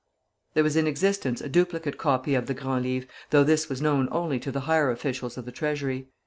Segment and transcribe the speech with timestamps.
[0.55, 4.09] There was in existence a duplicate copy of the Grand Livre, though this was known
[4.11, 6.07] only to the higher officials of the Treasury.